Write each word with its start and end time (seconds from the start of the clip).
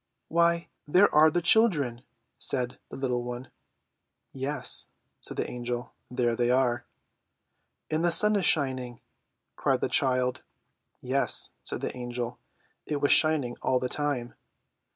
"Why, 0.29 0.67
there 0.87 1.13
are 1.13 1.29
the 1.29 1.43
children!" 1.43 2.01
said 2.39 2.79
the 2.89 2.97
little 2.97 3.23
one. 3.23 3.51
"Yes," 4.33 4.87
said 5.19 5.37
the 5.37 5.47
Angel; 5.47 5.93
"there 6.09 6.35
they 6.35 6.49
are." 6.49 6.87
"And 7.91 8.03
the 8.03 8.11
sun 8.11 8.35
is 8.35 8.43
shining!" 8.43 9.01
cried 9.55 9.81
the 9.81 9.89
child. 9.89 10.41
"Yes," 11.01 11.51
said 11.61 11.81
the 11.81 11.95
Angel; 11.95 12.39
"it 12.87 12.99
was 12.99 13.11
shining 13.11 13.57
all 13.61 13.79
the 13.79 13.89
time." 13.89 14.33